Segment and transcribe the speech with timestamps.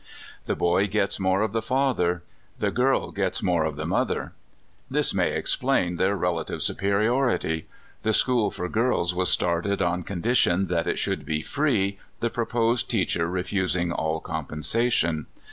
[0.47, 2.23] The boy gets more of the father;
[2.57, 4.33] the girl gets more of the mother.
[4.89, 7.65] This may explain their relative supe riority.
[8.01, 12.31] The school for girls was started on con dition that it should be free, the
[12.31, 15.27] proposed teacher refusing all compensation.